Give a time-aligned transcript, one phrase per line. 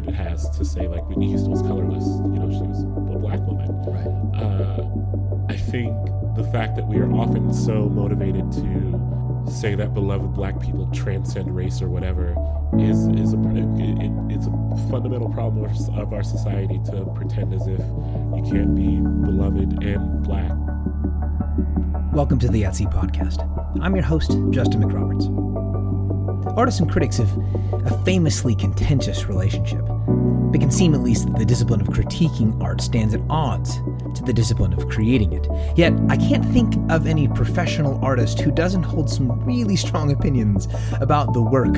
[0.00, 2.04] benefit it has to say like Whitney Houston was colorless.
[2.04, 3.68] You know, she was a black woman.
[3.86, 4.42] Right.
[4.42, 5.92] Uh, I think
[6.36, 11.54] the fact that we are often so motivated to say that beloved black people transcend
[11.54, 12.36] race or whatever
[12.78, 17.54] is is a it, it, it's a fundamental problem of, of our society to pretend
[17.54, 20.52] as if you can't be beloved and black.
[22.12, 23.42] Welcome to the At Sea podcast.
[23.80, 25.37] I'm your host, Justin McRoberts.
[26.58, 27.30] Artists and critics have
[27.86, 29.84] a famously contentious relationship.
[30.52, 33.76] It can seem at least that the discipline of critiquing art stands at odds
[34.16, 35.46] to the discipline of creating it.
[35.76, 40.66] Yet, I can't think of any professional artist who doesn't hold some really strong opinions
[41.00, 41.74] about the work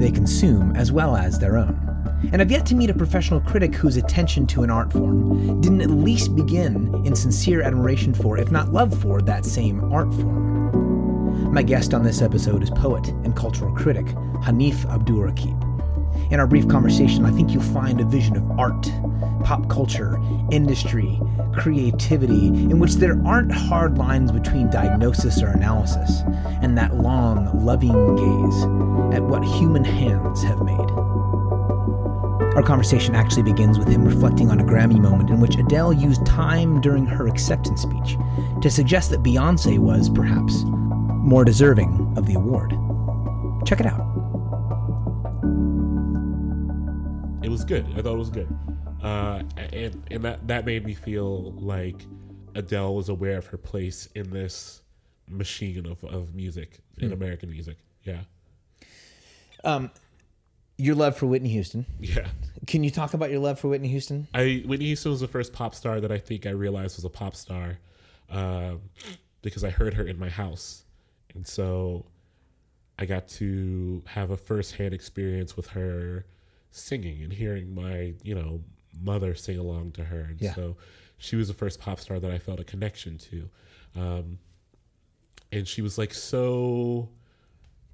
[0.00, 1.78] they consume as well as their own.
[2.32, 5.82] And I've yet to meet a professional critic whose attention to an art form didn't
[5.82, 10.79] at least begin in sincere admiration for, if not love for, that same art form.
[11.50, 14.06] My guest on this episode is poet and cultural critic
[14.44, 16.32] Hanif Abdurraqib.
[16.32, 18.88] In our brief conversation, I think you'll find a vision of art,
[19.42, 20.16] pop culture,
[20.52, 21.20] industry,
[21.52, 26.20] creativity, in which there aren't hard lines between diagnosis or analysis,
[26.62, 30.78] and that long, loving gaze at what human hands have made.
[32.54, 36.24] Our conversation actually begins with him reflecting on a Grammy moment in which Adele used
[36.24, 38.16] time during her acceptance speech
[38.62, 40.64] to suggest that Beyonce was, perhaps,
[41.20, 42.70] more deserving of the award.
[43.66, 44.00] Check it out.
[47.42, 47.86] It was good.
[47.96, 48.48] I thought it was good,
[49.02, 52.04] uh, and and that that made me feel like
[52.54, 54.82] Adele was aware of her place in this
[55.28, 57.78] machine of, of music in American music.
[58.04, 58.20] Yeah,
[59.64, 59.90] Um,
[60.76, 61.86] your love for Whitney Houston.
[61.98, 62.28] yeah.
[62.66, 64.28] Can you talk about your love for Whitney Houston?
[64.34, 67.10] I Whitney Houston was the first pop star that I think I realized was a
[67.10, 67.78] pop star,
[68.30, 68.82] um,
[69.42, 70.84] because I heard her in my house,
[71.34, 72.06] and so
[72.98, 76.26] I got to have a firsthand experience with her
[76.70, 78.60] singing and hearing my you know
[79.02, 80.54] mother sing along to her, and Yeah.
[80.54, 80.76] so
[81.18, 83.48] she was the first pop star that I felt a connection to,
[83.96, 84.38] um,
[85.52, 87.08] and she was like so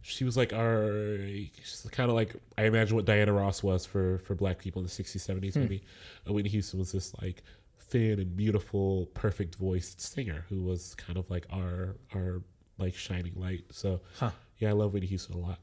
[0.02, 1.18] she was like our
[1.62, 4.86] she's kind of like I imagine what Diana Ross was for for black people in
[4.86, 5.82] the 60s 70s maybe.
[6.28, 7.42] Uh, Whitney Houston was this like
[7.78, 12.42] thin and beautiful perfect voiced singer who was kind of like our our
[12.78, 14.30] like shining light so Huh.
[14.58, 15.58] yeah I love Whitney Houston a lot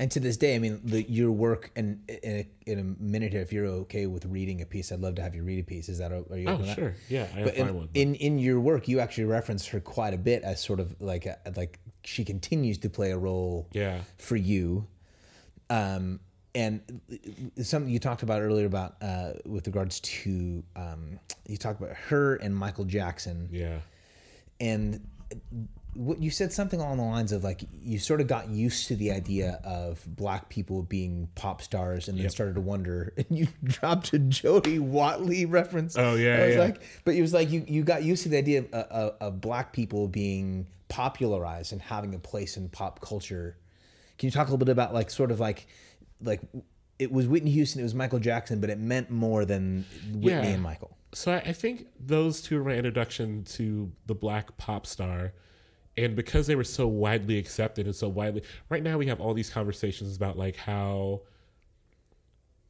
[0.00, 3.32] And to this day, I mean, the, your work, and in a, in a minute
[3.32, 5.64] here, if you're okay with reading a piece, I'd love to have you read a
[5.64, 5.88] piece.
[5.88, 6.46] Is that are you?
[6.48, 6.74] oh open to that?
[6.76, 10.14] sure yeah I But in, one in in your work, you actually reference her quite
[10.14, 14.02] a bit as sort of like a, like she continues to play a role yeah
[14.18, 14.86] for you.
[15.68, 16.20] Um,
[16.54, 16.80] and
[17.60, 22.36] something you talked about earlier about uh, with regards to um, you talked about her
[22.36, 23.78] and Michael Jackson yeah
[24.60, 25.00] and
[25.94, 28.94] what you said something along the lines of like you sort of got used to
[28.94, 32.32] the idea of black people being pop stars and then Yep.
[32.32, 35.96] started to wonder and you dropped a Jody Watley reference.
[35.98, 36.60] Oh, yeah, I was yeah.
[36.62, 39.40] like but it was like you you got used to the idea of, of, of
[39.40, 43.56] black people being popularized and having a place in pop culture.
[44.18, 45.66] Can you talk a little bit about like sort of like
[46.20, 46.40] like
[46.98, 50.42] it was Whitney Houston, it was Michael Jackson, but it meant more than Whitney Yeah.
[50.54, 50.96] and Michael.
[51.14, 55.32] so I, I think those two were my introduction to the black pop star
[55.98, 59.34] and because they were so widely accepted and so widely right now we have all
[59.34, 61.20] these conversations about like how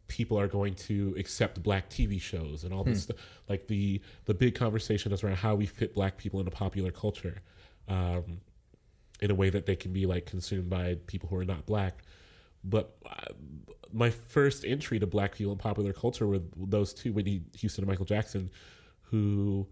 [0.09, 3.17] people are going to accept black tv shows and all this stuff.
[3.49, 7.37] Like the the big conversation is around how we fit black people into popular culture
[7.87, 8.41] um,
[9.21, 12.03] in a way that they can be like consumed by people who are not black.
[12.65, 13.33] But uh,
[13.93, 17.89] my first entry to black people in popular culture were those two Whitney Houston and
[17.89, 18.51] Michael Jackson
[19.03, 19.67] who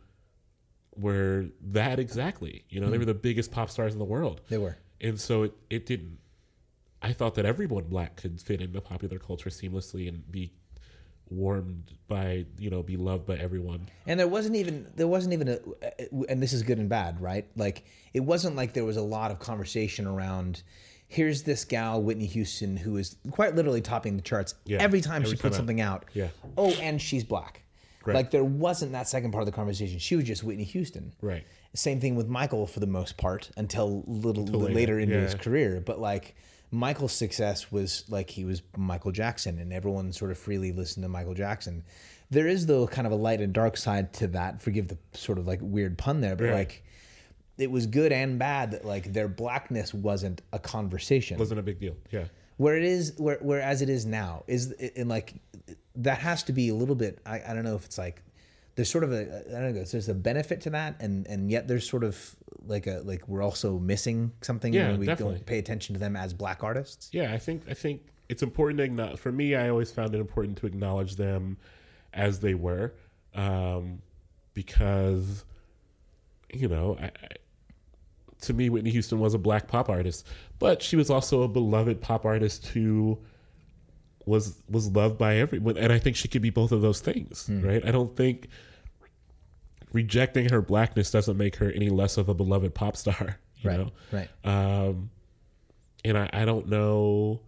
[0.99, 3.01] were that exactly you know they hmm.
[3.01, 4.77] were the biggest pop stars in the world They were.
[5.01, 6.19] and so it, it didn't
[7.03, 10.53] i thought that everyone black could fit into popular culture seamlessly and be
[11.29, 15.49] warmed by you know be loved by everyone And there wasn't even there wasn't even
[15.49, 15.59] a
[16.29, 17.49] and this is good and bad, right?
[17.57, 17.85] Like
[18.15, 20.63] it wasn't like there was a lot of conversation around
[21.09, 25.23] here's this gal Whitney Houston who is quite literally topping the charts Yeah, every time
[25.23, 25.59] every she puts out.
[25.59, 26.05] something out.
[26.15, 26.29] Yeah.
[26.57, 27.63] Oh, and she's black.
[28.07, 28.15] Right.
[28.15, 29.99] Like there wasn't that second part of the conversation.
[29.99, 31.13] She was just Whitney Houston.
[31.21, 31.45] right
[31.75, 35.83] Same thing with Michael for the most part until little later, later, into his career.
[35.85, 36.35] But like
[36.71, 41.09] Michael's success was like he was Michael Jackson and everyone sort of freely listened to
[41.09, 41.85] Michael Jackson.
[42.31, 44.63] There is though kind of a light and dark side to that.
[44.63, 46.55] Forgive the sort of like weird pun there, but Yeah.
[46.55, 46.83] like
[47.59, 51.81] it was good and bad that like their blackness wasn't a conversation wasn't a big
[51.81, 52.25] deal yeah
[52.57, 55.35] where it is where where as it is now is in like
[55.95, 58.23] that has to be a little bit I, I don't know if it's like
[58.75, 61.69] there's sort of a I don't know there's a benefit to that and and yet
[61.69, 62.37] there's sort of
[62.67, 65.37] like a like we're also missing something Yeah, when we definitely.
[65.37, 68.79] don't pay attention to them as black artists yeah i think i think it's important
[68.79, 69.21] to acknowledge.
[69.21, 71.59] For me, I always found it important to acknowledge them
[72.13, 72.93] as they were,
[73.37, 74.03] um,
[74.53, 75.45] because
[76.53, 77.11] you know, I, I,
[78.41, 80.27] to me, Whitney Houston was a black pop artist,
[80.59, 83.19] but she was also a beloved pop artist who
[84.25, 87.49] was was loved by everyone, and I think she could be both of those things,
[87.51, 87.85] right?
[87.87, 88.49] I don't think
[89.93, 93.79] rejecting her blackness doesn't make her any less of a beloved pop star, you Right.
[93.79, 93.93] know.
[94.13, 94.29] Right.
[94.45, 95.11] Um,
[96.05, 97.41] and I, I don't know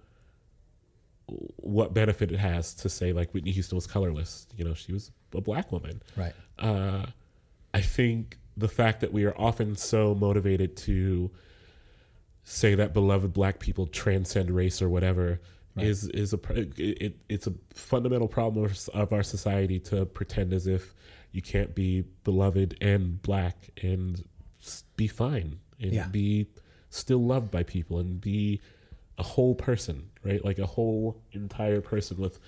[1.56, 4.46] what benefit it has to say like Whitney Houston was colorless.
[4.56, 6.00] You know, she was a black woman.
[6.16, 6.32] Right.
[6.58, 7.06] Uh,
[7.75, 11.31] I think the fact that we are often so motivated to
[12.50, 15.38] say that beloved black people transcend race or whatever
[15.76, 20.52] is is a it, it, it's a fundamental problem of, of our society to pretend
[20.52, 20.94] as if
[21.30, 24.24] you can't be beloved and black and
[24.96, 26.08] be fine and Yeah.
[26.08, 26.48] be
[26.90, 28.60] still loved by people and be
[29.18, 32.40] a whole person right like a whole entire person with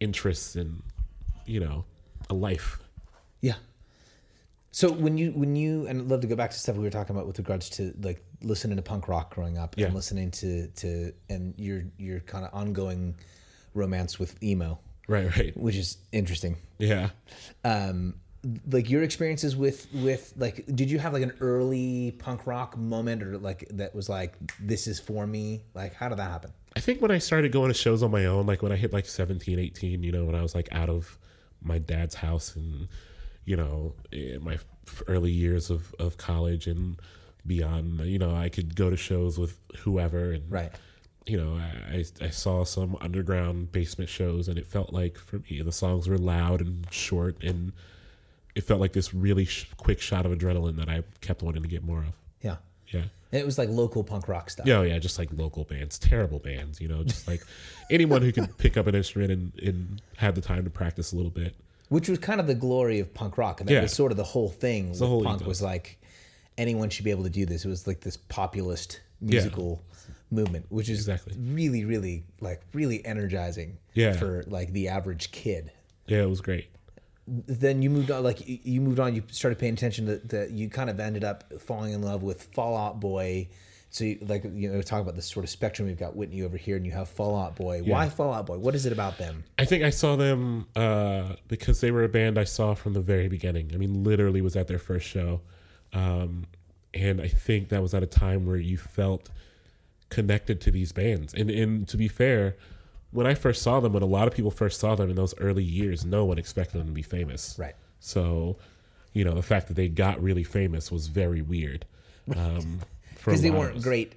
[0.00, 0.82] interests and
[1.44, 1.84] you know
[2.30, 2.78] a life
[3.42, 3.56] Yeah.
[4.74, 6.90] So when you when you and I'd love to go back to stuff we were
[6.90, 9.86] talking about with regards to like listening to punk rock growing up Yeah.
[9.86, 13.14] and listening to to and your your kind of ongoing
[13.74, 14.78] romance with emo,
[15.08, 15.56] right right.
[15.56, 16.56] Which is interesting.
[16.78, 17.10] yeah.
[17.64, 18.14] Um,
[18.70, 23.22] like your experiences with with like did you have like an early punk rock moment
[23.22, 25.62] or like that was like this is for me?
[25.74, 26.50] Like how did that happen?
[26.74, 28.94] I think when I started going to shows on my own, like when I hit
[28.94, 31.18] like 17, 18, you know, when I was like out of
[31.60, 32.88] my dad's house and,
[33.44, 34.58] you know, in my
[35.06, 36.96] early years of, of college and
[37.46, 40.32] beyond, you know, I could go to shows with whoever.
[40.32, 40.72] And, right
[41.26, 45.62] you know, I, I, saw some underground basement shows and it felt like for me,
[45.62, 47.72] the songs were loud and short and
[48.54, 51.68] it felt like this really sh- quick shot of adrenaline that I kept wanting to
[51.68, 52.12] get more of.
[52.40, 52.56] yeah
[52.88, 53.02] Yeah.
[53.30, 55.98] and it was like local punk rock stuff Yeah, oh, yeah, just like local bands,
[55.98, 57.42] terrible bands, you know, just like
[57.90, 61.16] anyone who can pick up an instrument and, and have the time to practice a
[61.16, 61.54] little bit.
[61.92, 63.82] Which was kind of the glory of punk rock and that Yeah.
[63.82, 65.48] was sort of the whole thing with the whole punk ethos.
[65.48, 65.98] was like
[66.58, 69.82] anyone should be able to do this it was like this populist musical
[70.30, 71.34] movement which is Exactly.
[71.38, 74.12] really really like really energizing Yeah.
[74.14, 75.70] for like the average kid
[76.06, 76.66] Yeah, it was great.
[77.26, 80.50] then you moved on like you- you moved on you started paying attention to that
[80.50, 83.48] you kind of ended up falling in love with fallout boy
[83.92, 86.56] so you, like you know talk about this sort of spectrum we've got whitney over
[86.56, 89.64] here and you have fallout boy why fallout boy what is it about them I
[89.64, 93.28] think I saw them uh, because they were a band I saw from the very
[93.28, 93.70] beginning.
[93.72, 95.40] I mean, literally was at their first show.
[95.92, 96.46] Um,
[96.92, 99.30] and I think that was at a time where you felt
[100.10, 101.32] connected to these bands.
[101.32, 102.56] And, and to be fair,
[103.12, 105.32] when I first saw them, when a lot of people first saw them in those
[105.38, 107.56] early years, no one expected them to be famous.
[107.56, 107.76] Right.
[108.00, 108.56] So,
[109.12, 111.86] you know, the fact that they got really famous was very weird.
[112.36, 112.80] Um,
[113.24, 114.14] because they weren't great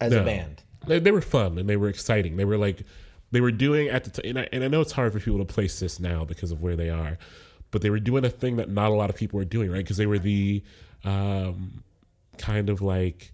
[0.00, 0.22] as No.
[0.22, 2.36] a band They, they were fun and they were exciting.
[2.36, 2.82] They were like,
[3.30, 5.38] they were doing at the time, and I, and I know it's hard for people
[5.38, 7.18] to place this now because of where they are,
[7.70, 9.78] but they were doing a thing that not a lot of people were doing, right?
[9.78, 10.62] Because they were the
[11.04, 11.82] um,
[12.38, 13.32] kind of like,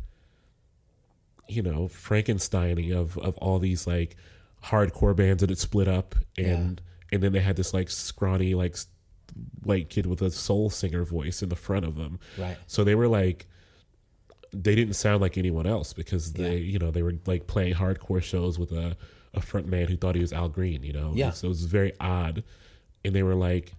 [1.49, 4.17] you know, Frankensteining of of all these like
[4.65, 6.81] hardcore bands that had split up, and
[7.13, 8.77] and then they had this like scrawny like
[9.63, 12.57] white kid with a soul singer voice in the front of them, Right.
[12.67, 13.47] So they were like
[14.53, 18.23] they didn't sound like anyone else because they you know they were like playing hardcore
[18.23, 18.97] shows with a,
[19.35, 21.13] a front man who thought he was al green you know?
[21.15, 21.31] Yeah.
[21.31, 22.43] so it was very odd.
[23.05, 23.73] And they were like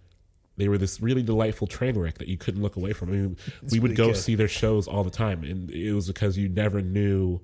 [0.57, 3.09] they were this really delightful train wreck that you couldn't look away from.
[3.09, 3.37] I mean,
[3.71, 4.17] we would go good.
[4.17, 7.41] see their shows all the time and it was because you never knew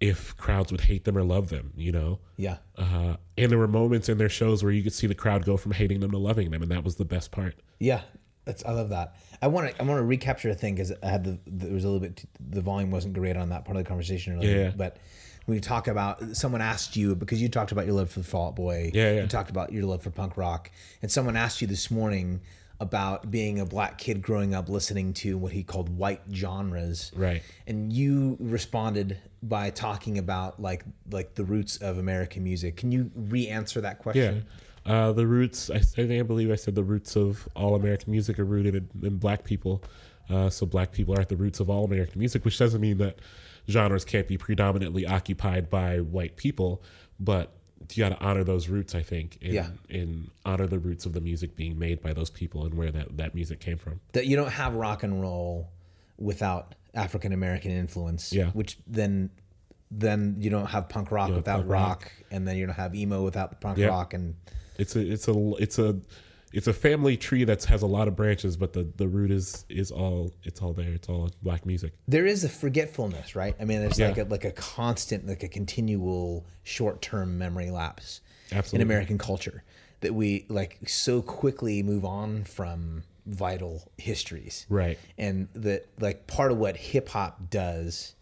[0.00, 2.20] if crowds would hate them or love them you know?
[2.36, 2.58] Yeah.
[2.76, 5.56] Uh, and there were moments in their shows where you could see the crowd go
[5.56, 7.56] from hating them to loving them and that was the best part.
[7.78, 8.02] Yeah,
[8.44, 9.16] that's I love that.
[9.40, 11.84] I want to I want to recapture a thing because I had the there was
[11.84, 14.64] a little bit the volume wasn't great on that part of the conversation earlier.
[14.64, 14.72] Yeah.
[14.76, 14.98] But
[15.46, 18.48] when you talk about someone asked you because you talked about your love for Fall
[18.48, 18.90] Out Boy.
[18.94, 19.22] Yeah, yeah.
[19.22, 20.70] You talked about your love for punk rock,
[21.02, 22.40] and someone asked you this morning
[22.80, 27.12] about being a black kid growing up listening to what he called white genres.
[27.14, 27.40] Right.
[27.66, 32.76] And you responded by talking about like like the roots of American music.
[32.76, 34.36] Can you re-answer that question?
[34.36, 34.42] Yeah.
[34.84, 38.44] Uh, the roots, I, I believe I said the roots of all American music are
[38.44, 39.82] rooted in, in black people.
[40.30, 42.98] Uh, so black people are at the roots of all American music, which doesn't mean
[42.98, 43.18] that
[43.70, 46.82] genres can't be predominantly occupied by white people,
[47.20, 47.52] but
[47.92, 49.68] you got to honor those roots, I think, and, Yeah.
[49.90, 53.16] and honor the roots of the music being made by those people and where that,
[53.16, 54.00] that music came from.
[54.12, 55.68] that you don't have rock and roll
[56.18, 58.32] without African American influence.
[58.32, 58.50] Yeah.
[58.50, 59.30] Which then
[59.94, 62.12] then you don't have punk rock have without punk rock, rock.
[62.30, 64.34] and then you don't have emo without the punk rock and
[64.78, 65.98] It's a, it's a, it's a,
[66.54, 69.64] it's a family tree that has a lot of branches, but the the root is
[69.70, 70.92] is all it's all there.
[70.92, 71.92] It's all black music.
[72.08, 73.54] There is a forgetfulness, right?
[73.60, 74.08] I mean, there's Yeah.
[74.08, 78.20] like a like a constant, like a continual short term memory lapse
[78.72, 79.62] in American culture
[80.00, 84.66] that we like so quickly move on from vital histories.
[84.68, 84.98] Right.
[85.16, 88.14] and that like part of what hip hop does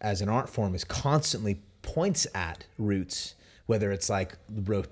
[0.00, 3.34] as an art form is constantly points at roots
[3.66, 4.34] whether it's like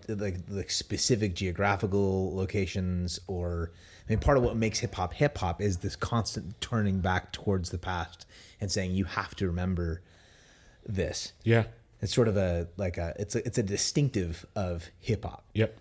[0.09, 3.73] like like specific geographical locations or
[4.07, 7.33] I mean part of what makes hip hop hip hop is this constant turning back
[7.33, 8.27] towards the past
[8.61, 10.01] and saying you have to remember
[10.87, 11.65] this Yeah.
[12.01, 15.77] it's sort of a like a it's a it's a distinctive of hip hop Yep.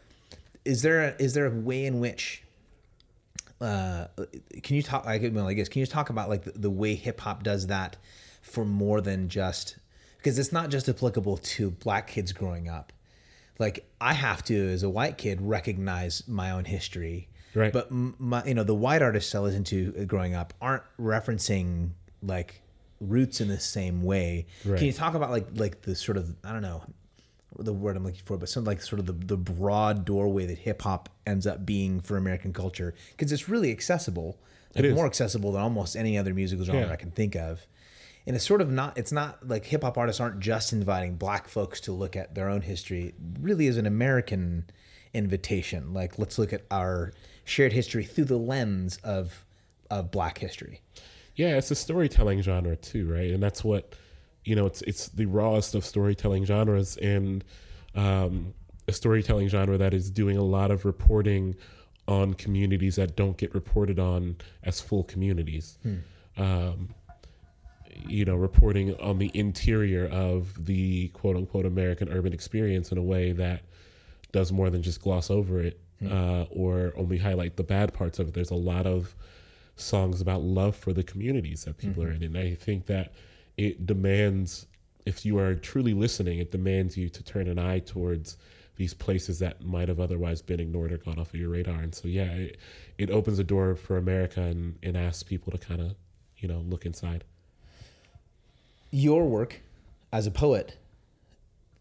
[0.65, 2.43] is there a, is there a way in which
[3.62, 4.05] uh,
[4.63, 6.96] can you talk I, well, I guess can you talk about like the, the way
[6.96, 7.96] hip hop does that
[8.47, 9.77] for more than just
[10.17, 12.91] because it's not just applicable to black kids growing up
[13.59, 17.73] like I have to as a white kid recognize my own history Right.
[17.73, 21.89] but my you know the white artists I listen to uh, growing up aren't referencing
[22.21, 22.61] like
[22.99, 24.77] roots in the same way Right.
[24.77, 26.83] can you talk about like like the sort of I don't know
[27.59, 30.59] the word I'm looking for, but some like sort of the, the broad doorway that
[30.59, 34.37] hip hop ends up being for American culture because it's really accessible,
[34.75, 36.91] like It more accessible than almost any other musical genre Yeah.
[36.93, 37.65] I can think of.
[38.27, 41.48] And it's sort of not, it's not like hip hop artists aren't just inviting black
[41.48, 43.05] folks to look at their own history.
[43.05, 44.65] It really is an American
[45.13, 45.93] invitation.
[45.93, 47.13] Like, let's look at our
[47.46, 49.46] shared history through the lens of
[49.89, 50.81] of black history.
[51.36, 53.31] Yeah, it's a storytelling genre too, right?
[53.31, 53.96] And that's what
[54.43, 54.65] you know.
[54.65, 57.43] It's it's the rawest of storytelling genres, and
[57.96, 58.53] um,
[58.88, 61.55] a storytelling genre that is doing a lot of reporting
[62.07, 65.77] on communities that don't get reported on as full communities.
[66.38, 66.89] Um,
[67.96, 73.03] you know, reporting on the interior of the quote unquote American urban experience in a
[73.03, 73.62] way that
[74.32, 78.27] does more than just gloss over it uh, or only highlight the bad parts of
[78.27, 78.34] it.
[78.34, 79.15] There's a lot of
[79.75, 82.24] songs about love for the communities that people are in.
[82.24, 83.13] And I think that
[83.58, 84.67] it demands,
[85.06, 88.38] if you are truly listening, it demands you to turn an eye towards
[88.75, 91.79] these places that might have otherwise been ignored or gone off of your radar.
[91.79, 92.58] And so, yeah, it,
[92.98, 95.96] it opens a door for America and, and asks people to kind of,
[96.38, 97.24] you know, look inside.
[99.05, 99.51] Your work
[100.11, 100.67] as a poet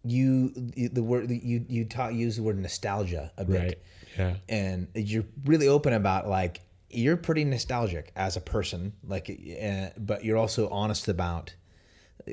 [0.05, 3.79] you you- the word you you taught use the word nostalgia a bit Right.
[4.19, 4.35] Yeah.
[4.49, 9.29] and you're really open about like you're pretty nostalgic as a person like
[9.63, 11.55] uh, but you're also honest about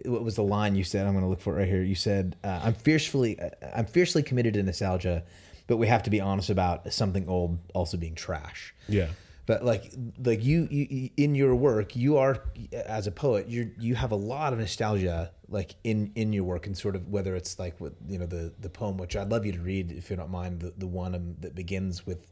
[0.06, 1.96] what was the line you said i'm going to look for it right here you
[1.96, 5.24] said uh, i'm fiercely uh, i'm fiercely committed to nostalgia
[5.68, 9.08] but we have to be honest about something old also being trash Yeah.
[9.46, 12.44] But like like you, you in your work you are
[12.86, 16.66] as a poet you you have a lot of nostalgia like in in your work
[16.66, 19.46] and sort of whether it's like with you know the the poem which I'd love
[19.46, 22.32] you to read if you don't mind the the one um, that begins with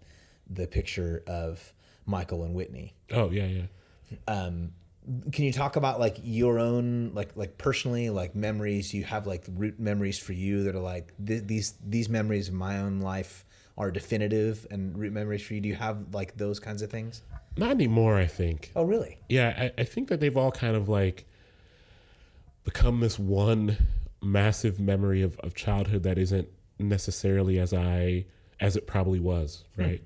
[0.50, 1.74] the picture of
[2.06, 3.64] Michael and Whitney Oh, yeah, yeah.
[4.28, 4.72] um
[5.32, 9.44] can you talk about like your own like like personally like memories you have like
[9.56, 13.44] root memories for you that are like th- these these memories of my own life
[13.78, 17.22] are definitive and root memories for you do you have like those kinds of things?
[17.58, 18.72] Not anymore, I think.
[18.76, 19.18] oh really?
[19.30, 21.26] Yeah I, I think that they've all kind of like
[22.64, 23.78] become this one
[24.22, 26.48] massive memory of, of childhood that isn't
[26.80, 28.24] necessarily as i
[28.60, 30.02] as it probably was right?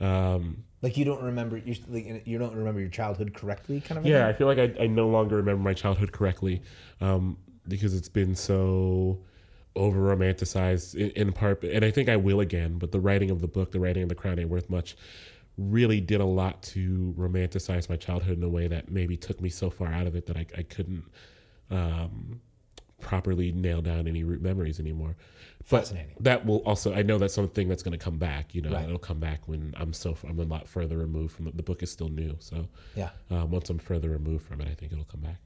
[0.00, 4.06] Um Like you don't remember you like, you don't remember your childhood correctly, kind of.
[4.06, 6.62] yeah i feel like I, I no longer remember my childhood correctly
[7.00, 7.36] um
[7.68, 9.18] because it's been so
[9.76, 13.40] over romanticized in, in part and i think i will again but the writing of
[13.40, 14.96] the book the writing of the crown ain't worth much
[15.56, 19.48] really did a lot to romanticize my childhood in a way that maybe took me
[19.48, 21.04] so far out of it that i, I couldn't
[21.70, 22.40] um,
[23.00, 25.16] properly nail down any root memories anymore.
[25.70, 26.16] But Fascinating.
[26.20, 28.54] that will also, I know that's something that's going to come back.
[28.54, 28.84] You know, Right.
[28.84, 31.82] it'll come back when I'm so I'm a lot further removed from the, the book
[31.82, 32.36] is still new.
[32.40, 33.10] So Yeah.
[33.30, 35.38] um, once I'm further removed from it, I think it'll come back.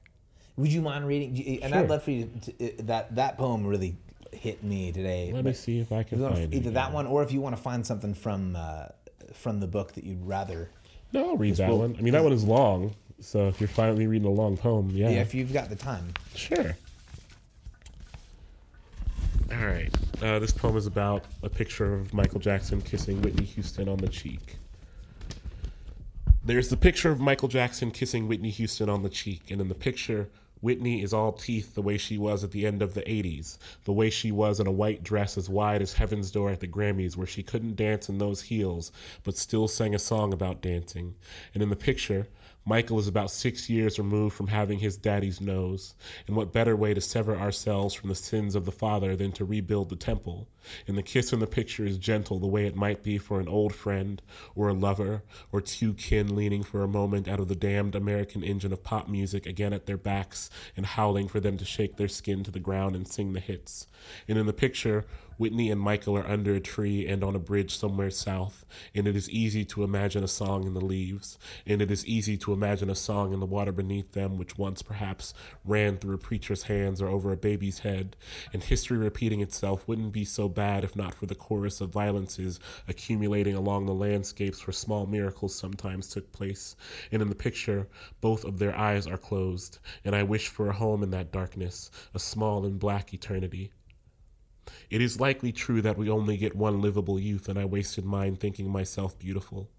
[0.57, 1.59] Would you mind reading?
[1.61, 1.83] And Sure.
[1.83, 3.95] I'd love for you to, that that poem really
[4.35, 5.31] hit me today.
[5.33, 6.73] Let me see if I can find either it.
[6.73, 8.87] that one, or if you want to find something from uh,
[9.33, 10.69] from the book that you'd rather.
[11.13, 11.95] No, I'll read that will- one.
[11.97, 12.93] I mean, that one is long.
[13.21, 16.13] So if you're finally reading a long poem, yeah, Yeah, if you've got the time.
[16.35, 16.75] Sure.
[19.51, 19.89] All right.
[20.21, 24.09] Uh, this poem is about a picture of Michael Jackson kissing Whitney Houston on the
[24.09, 24.57] cheek.
[26.43, 29.75] There's the picture of Michael Jackson kissing Whitney Houston on the cheek, and in the
[29.75, 30.29] picture,
[30.61, 33.93] Whitney is all teeth the way she was at the end of the 80s, the
[33.93, 37.17] way she was in a white dress as wide as heaven's door at the Grammys,
[37.17, 38.91] where she couldn't dance in those heels,
[39.23, 41.15] but still sang a song about dancing.
[41.53, 42.27] And in the picture,
[42.65, 45.93] Michael is about six years removed from having his daddy's nose.
[46.25, 49.45] And what better way to sever ourselves from the sins of the father than to
[49.45, 50.47] rebuild the temple?
[50.87, 53.47] And the kiss in the picture is gentle the way it might be for an
[53.47, 54.21] old friend
[54.55, 58.43] or a lover or two kin leaning for a moment out of the damned American
[58.43, 62.07] engine of pop music again at their backs and howling for them to shake their
[62.07, 63.87] skin to the ground and sing the hits.
[64.27, 65.05] And in the picture,
[65.37, 69.15] Whitney and Michael are under a tree and on a bridge somewhere south, and it
[69.15, 72.89] is easy to imagine a song in the leaves, and it is easy to imagine
[72.89, 75.33] a song in the water beneath them which once perhaps
[75.65, 78.15] ran through a preacher's hands or over a baby's head,
[78.53, 82.59] and history repeating itself wouldn't be so bad if not for the chorus of violences
[82.87, 86.75] accumulating along the landscapes where small miracles sometimes took place.
[87.11, 87.87] And in the picture,
[88.21, 91.91] both of their eyes are closed, and I wish for a home in that darkness,
[92.13, 93.71] a small and black eternity.
[94.89, 98.35] It is likely true that we only get one livable youth, and I wasted mine
[98.35, 99.69] thinking myself beautiful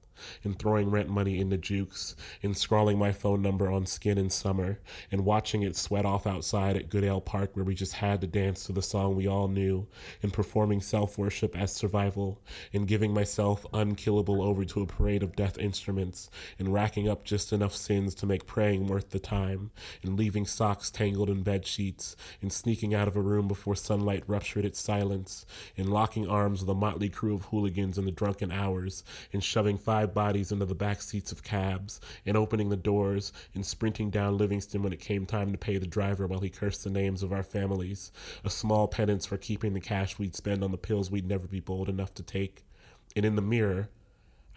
[0.45, 4.81] and throwing rent money into jukes, and scrawling my phone number on skin in summer,
[5.11, 8.65] and watching it sweat off outside at Goodale Park where we just had to dance
[8.65, 9.87] to the song we all knew,
[10.23, 12.41] and performing self worship as survival,
[12.73, 17.53] and giving myself unkillable over to a parade of death instruments, and racking up just
[17.53, 19.71] enough sins to make praying worth the time,
[20.03, 24.23] and leaving socks tangled in bed sheets, and sneaking out of a room before sunlight
[24.27, 25.45] ruptured its silence,
[25.77, 29.79] and locking arms with a motley crew of hooligans in the drunken hours, and shoving
[29.79, 34.39] five bodies into the back seats of cabs and opening the doors and sprinting down
[34.39, 37.33] Livingston when it came time to pay the driver while he cursed the names of
[37.33, 38.13] our families,
[38.45, 41.61] a small penance for keeping the cash we'd spend on the pills we'd never be
[41.61, 42.65] bold enough to take.
[43.15, 43.89] And in the mirror,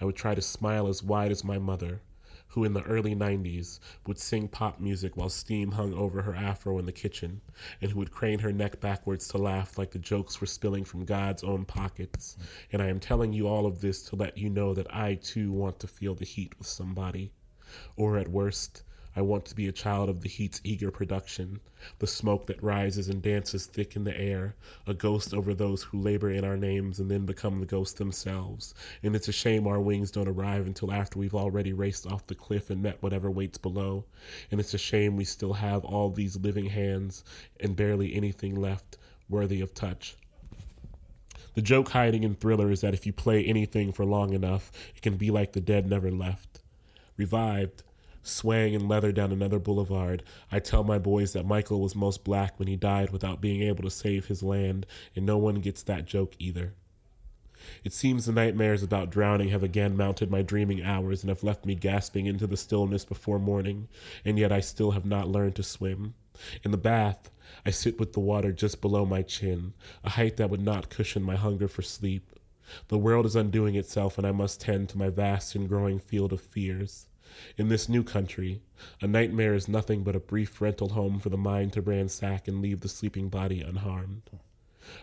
[0.02, 2.02] I would try to smile as wide as my mother,
[2.50, 6.80] who in the early 90s would sing pop music while steam hung over her afro
[6.80, 7.40] in the kitchen,
[7.82, 11.06] and who would crane her neck backwards to laugh like the jokes were spilling from
[11.06, 12.38] God's own pockets.
[12.72, 15.52] And I am telling you all of this to let you know that I too
[15.52, 17.32] want to feel the heat with somebody.
[17.96, 18.84] Or at worst,
[19.20, 21.60] I want to be a child of the heat's eager production,
[21.98, 24.56] the smoke that rises and dances thick in the air,
[24.88, 28.74] a ghost over those who labor in our names and then become the ghosts themselves.
[29.04, 32.34] And it's a shame our wings don't arrive until after we've already raced off the
[32.34, 34.06] cliff and met whatever waits below.
[34.52, 37.26] And it's a shame we still have all these living hands
[37.60, 40.16] and barely anything left worthy of touch.
[41.56, 45.02] The joke hiding in Thriller is that if you play anything for long enough, it
[45.02, 46.62] can be like the dead never left.
[47.18, 47.84] Revived,
[48.22, 52.58] swaying in leather down another boulevard, I tell my boys that Michael was most black
[52.58, 56.06] when he died without being able to save his land, and no one gets that
[56.06, 56.74] joke either.
[57.84, 61.66] It seems the nightmares about drowning have again mounted my dreaming hours and have left
[61.66, 63.90] me gasping into the stillness before morning,
[64.24, 66.14] and yet I still have not learned to swim.
[66.64, 67.30] In the bath,
[67.66, 69.74] I sit with the water just below my chin,
[70.06, 72.32] a height that would not cushion my hunger for sleep.
[72.88, 76.32] The world is undoing itself, and I must tend to my vast and growing field
[76.32, 77.09] of fears.
[77.58, 78.62] In this new country,
[79.02, 82.62] a nightmare is nothing but a brief rental home for the mind to ransack and
[82.62, 84.30] leave the sleeping body unharmed.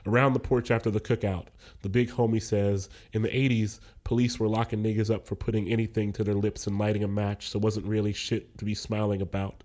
[0.05, 1.47] Around the porch after the cookout,
[1.83, 6.13] the big homie says, In the 80s, police were locking niggas up for putting anything
[6.15, 9.63] to their lips and lighting a match, so wasn't really shit to be smiling about.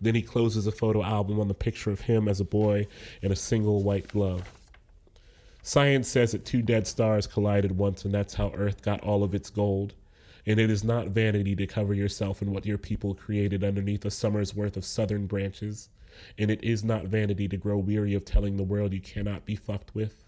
[0.00, 2.86] Then he closes a photo album on the picture of him as a boy
[3.22, 4.52] in a single white glove.
[5.62, 9.34] Science says that two dead stars collided once, and that's how Earth got all of
[9.34, 9.94] its gold.
[10.46, 14.10] And it is not vanity to cover yourself in what your people created underneath a
[14.10, 15.88] summer's worth of southern branches.
[16.38, 19.56] And it is not vanity to grow weary of telling the world you cannot be
[19.56, 20.24] fucked with.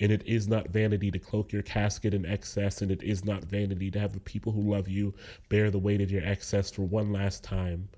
[0.00, 3.44] And it is not vanity to cloak your casket in excess, and it is not
[3.44, 5.12] vanity to have the people who love you
[5.48, 7.88] bear the weight of your excess for one last time.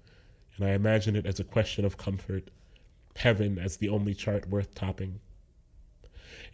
[0.57, 2.51] And I imagine it as a question of comfort,
[3.15, 5.21] heaven as the only chart worth topping.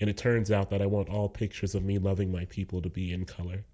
[0.00, 2.90] And it turns out that I want all pictures of me loving my people to
[2.90, 3.64] be in color.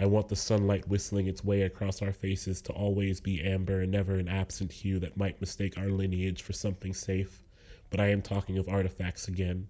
[0.00, 3.92] I want the sunlight whistling its way across our faces to always be amber and
[3.92, 7.44] never an absent hue that might mistake our lineage for something safe.
[7.90, 9.68] But I am talking of artifacts again,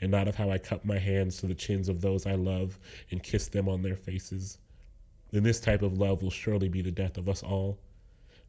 [0.00, 2.78] and not of how I cup my hands to the chins of those I love
[3.10, 4.58] and kiss them on their faces.
[5.32, 7.78] Then this type of love will surely be the death of us all.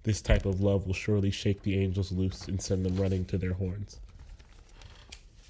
[0.03, 3.39] This type of love will surely shake the angels loose and send them running to
[3.39, 3.99] their horns.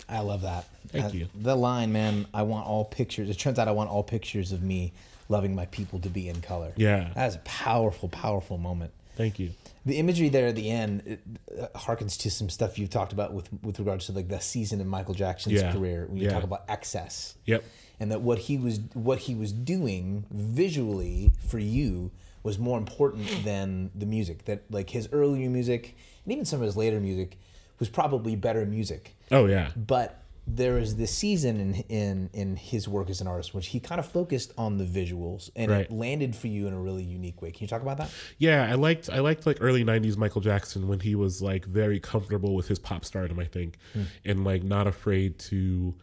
[0.08, 0.66] I love that.
[0.88, 1.28] Thank Uh, you.
[1.36, 3.30] The line, man, I want all pictures.
[3.30, 4.94] It turns out I want all pictures of me
[5.30, 6.74] loving my people to be in color.
[6.78, 7.12] Yeah.
[7.16, 8.92] That is a powerful, powerful moment.
[9.16, 9.52] Thank you.
[9.86, 11.20] The imagery there at the end it,
[11.60, 14.80] uh, harkens to some stuff you've talked about with with regards to like the season
[14.82, 15.72] in Michael Jackson's Yeah.
[15.72, 16.34] career when you Yeah.
[16.34, 17.36] talk about excess.
[17.46, 17.64] Yep.
[18.00, 22.12] And that what he was what he was doing visually for you
[22.44, 24.46] was more important than the music.
[24.46, 27.38] That like his earlier music and even some of his later music
[27.80, 29.16] was probably better music.
[29.32, 29.70] Oh, yeah.
[29.76, 33.82] But there is this season in in in his work as an artist which he
[33.82, 35.82] kind of focused on the visuals and Right.
[35.82, 37.52] it landed for you in a really unique way.
[37.52, 38.10] Can you talk about that?
[38.38, 42.00] Yeah, I liked I liked like early '90s Michael Jackson when he was like very
[42.00, 44.04] comfortable with his pop stardom, I think, hmm.
[44.24, 45.94] and like not afraid to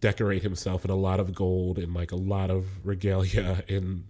[0.00, 4.04] decorate himself in a lot of gold and like a lot of regalia and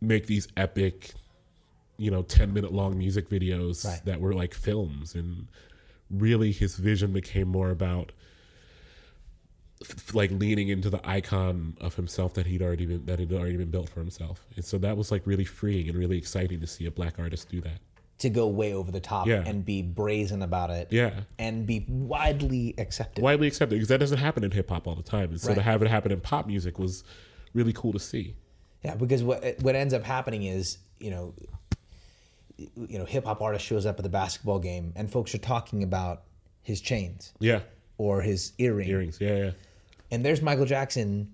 [0.00, 1.14] make these epic,
[1.98, 4.04] you know, 10 minute long music videos Right.
[4.04, 5.16] that were like films.
[5.16, 5.48] And
[6.10, 8.12] really his vision became more about
[10.14, 13.70] like leaning into the icon of himself that he'd already been that had already been
[13.70, 14.46] built for himself.
[14.56, 17.50] And so that was like really freeing and really exciting to see a black artist
[17.50, 17.80] do that.
[18.20, 19.42] To go way over the top Yeah.
[19.44, 20.88] and be brazen about it.
[20.90, 21.20] Yeah.
[21.38, 23.22] And be widely accepted.
[23.22, 25.30] Widely accepted because that doesn't happen in hip hop all the time.
[25.30, 27.04] And so to have it happen in pop music was
[27.52, 28.34] really cool to see.
[28.82, 31.34] Yeah, because what eh, what ends up happening is, you know,
[32.58, 35.82] you know, hip hop artist shows up at the basketball game and folks are talking
[35.82, 36.22] about
[36.62, 37.60] his chains Yeah.
[37.98, 38.88] or his earring.
[38.88, 39.18] Earrings.
[39.20, 39.50] Yeah, yeah.
[40.10, 41.32] And there's Michael Jackson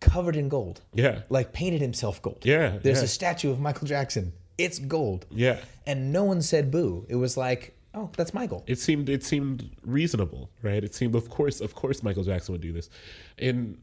[0.00, 0.80] covered in gold.
[0.94, 1.20] Yeah.
[1.28, 2.40] Like painted himself gold.
[2.44, 3.04] Yeah, There's yeah.
[3.04, 4.32] a statue of Michael Jackson.
[4.56, 5.26] It's gold.
[5.30, 5.58] Yeah.
[5.86, 7.06] And no one said boo.
[7.08, 8.64] It was like, oh, that's Michael.
[8.66, 10.82] It seemed it seemed reasonable, right?
[10.82, 12.90] It seemed of course of course Michael Jackson would do this.
[13.38, 13.78] And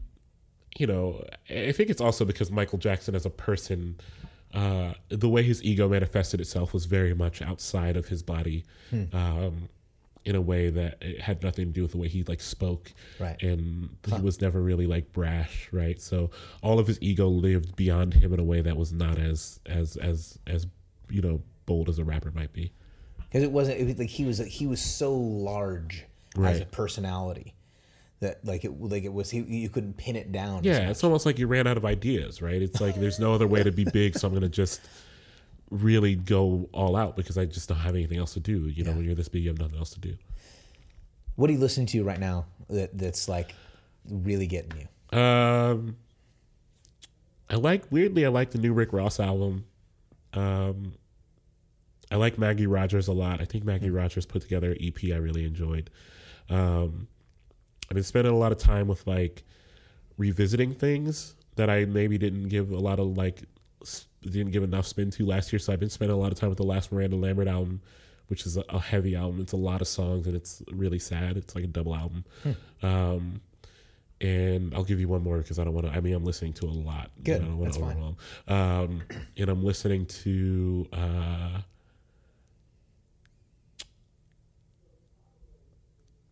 [0.78, 3.96] you know, I think it's also because Michael Jackson as a person
[4.56, 8.64] uh, the way his ego manifested itself was very much outside of his body,
[9.14, 9.70] um,
[10.24, 12.92] in a way that it had nothing to do with the way he like spoke,
[13.20, 13.40] Right.
[13.44, 16.02] And he was never really like brash, right?
[16.02, 16.32] So
[16.64, 19.98] all of his ego lived beyond him in a way that was not as as
[19.98, 20.66] as as
[21.10, 22.72] you know bold as a rapper might be.
[23.28, 26.06] because it wasn't it was like he was he was so large
[26.44, 27.55] as a personality
[28.22, 30.64] that like it like it was he, you couldn't pin it down.
[30.64, 32.62] Yeah, it's almost like you ran out of ideas, right?
[32.62, 34.82] It's like there's no other way to be big, so I'm gonna just
[35.72, 38.68] really go all out because I just don't have anything else to do.
[38.70, 38.98] You know, Yeah.
[38.98, 40.16] when you're this big, you have nothing else to do.
[41.36, 43.54] What are you listening to right now that that's like
[44.10, 44.72] really getting
[45.12, 45.18] you?
[45.20, 45.98] Um,
[47.50, 49.66] I like weirdly, I like the new Rick Ross album.
[50.34, 50.94] Um,
[52.12, 53.42] I like Maggie Rogers a lot.
[53.42, 55.90] I think Maggie Rogers put together an EP I really enjoyed.
[56.50, 57.08] Um,
[57.90, 59.44] I've been spending a lot of time with like
[60.18, 63.44] revisiting things that I maybe didn't give a lot of like
[64.22, 65.60] didn't give enough spin to last year.
[65.60, 67.82] So I've been spending a lot of time with the last Miranda Lambert album,
[68.28, 69.40] which is a, heavy album.
[69.42, 71.38] It's a lot of songs and it's really sad.
[71.38, 72.26] It's like a double album.
[72.82, 73.42] Um,
[74.22, 75.94] and I'll give you one more because I don't want to.
[75.94, 77.12] I mean, I'm listening to a lot.
[77.24, 77.42] Good.
[77.42, 77.92] I don't want That's to fine.
[77.92, 78.18] overwhelm.
[78.48, 79.02] Um,
[79.38, 80.88] and I'm listening to.
[80.94, 81.62] Uh,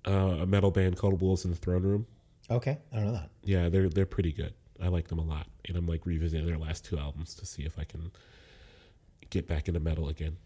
[0.07, 0.11] uh,
[0.41, 2.07] a metal band called Wolves in the Throne Room.
[2.49, 3.29] Okay, I don't know that.
[3.43, 4.53] Yeah, they're they're pretty good.
[4.81, 7.63] I like them a lot, and I'm like revisiting their last two albums to see
[7.63, 8.11] if I can
[9.29, 10.37] get back into metal again.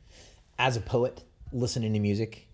[0.59, 2.47] As a poet, listening to music,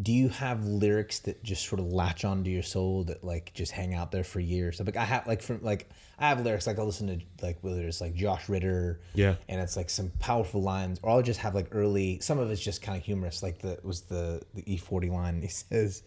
[0.00, 3.72] do you have lyrics that just sort of latch onto your soul that like just
[3.72, 4.80] hang out there for years?
[4.80, 7.82] Like I have like from like I have lyrics like I listen to like whether
[7.86, 9.36] it's like Josh Ritter, Yeah.
[9.48, 12.18] and it's like some powerful lines, or I'll just have like early.
[12.20, 15.42] Some of it's just kind of humorous, like the was the the E forty line.
[15.42, 16.02] He says,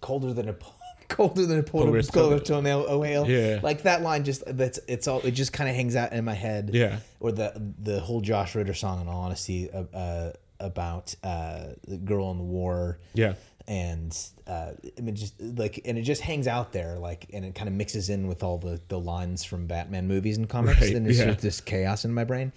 [0.00, 0.56] "Colder than a
[1.08, 3.60] colder than a polar, Polar polar toe- toenail, oh hail." Yeah.
[3.62, 6.34] like that line just that's it's all it just kind of hangs out in my
[6.34, 6.70] head.
[6.72, 6.98] Yeah.
[7.20, 11.96] or the the whole Josh Ritter song, in all honesty, uh, uh, about uh, the
[11.96, 12.98] girl in the war.
[13.14, 13.34] Yeah.
[13.68, 17.56] And uh, I mean, just like, and it just hangs out there, like, and it
[17.56, 20.94] kind of mixes in with all the the lines from Batman movies and comics, Right,
[20.94, 21.30] and there's yeah.
[21.30, 22.52] of this chaos in my brain.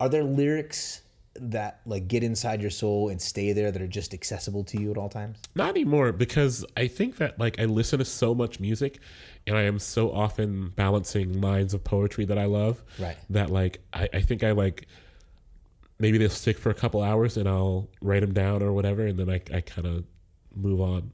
[0.00, 1.02] Are there lyrics
[1.40, 4.90] that like get inside your soul and stay there that are just accessible to you
[4.90, 5.40] at all times?
[5.54, 9.00] Not anymore because I think that like I listen to so much music
[9.46, 12.82] and I am so often balancing lines of poetry that I love.
[12.98, 13.16] Right.
[13.30, 14.86] That like I, I think I like
[15.98, 19.18] maybe they'll stick for a couple hours and I'll write them down or whatever and
[19.18, 20.04] then I, I kind of
[20.54, 21.10] move on.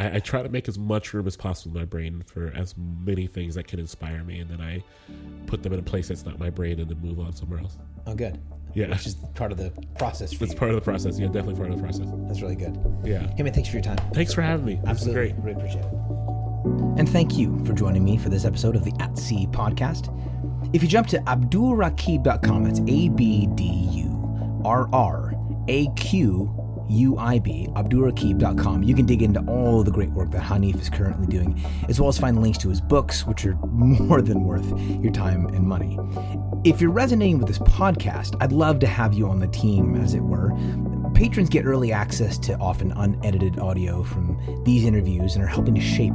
[0.00, 2.74] I, I try to make as much room as possible in my brain for as
[2.76, 4.82] many things that can inspire me and then I
[5.46, 7.76] put them in a place that's not my brain and then move on somewhere else.
[8.06, 8.40] Oh, good.
[8.74, 8.88] Yeah.
[8.90, 10.58] Which is part of the process for It's you.
[10.58, 11.18] part of the process.
[11.18, 12.06] Yeah, definitely part of the process.
[12.26, 12.76] That's really good.
[13.04, 13.26] Yeah.
[13.36, 13.98] Hey man, thanks for your time.
[14.14, 14.80] Thanks for having me.
[14.86, 15.44] Absolutely, great.
[15.44, 15.92] really appreciate it.
[16.98, 20.14] And thank you for joining me for this episode of the At Sea podcast.
[20.74, 25.32] If you jump to abdurraqib.com, that's A B D U R R
[25.68, 26.54] A Q
[26.90, 30.88] U I B, abdurraqib.com, you can dig into all the great work that Hanif is
[30.88, 34.66] currently doing, as well as find links to his books, which are more than worth
[35.02, 35.98] your time and money.
[36.64, 40.14] If you're resonating with this podcast, I'd love to have you on the team, as
[40.14, 40.52] it were.
[41.14, 45.80] Patrons get early access to often unedited audio from these interviews and are helping to
[45.80, 46.14] shape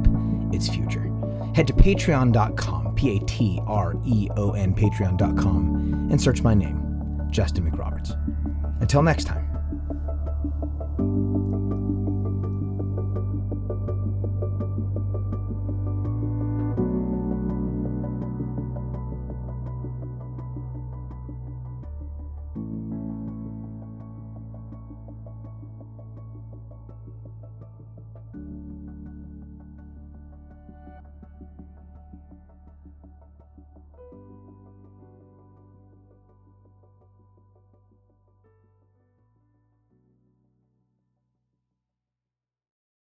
[0.52, 1.10] its future.
[1.54, 7.26] Head to patreon.com, P A T R E O N, patreon.com, and search my name,
[7.30, 8.14] Justin McRoberts.
[8.82, 9.43] Until next time.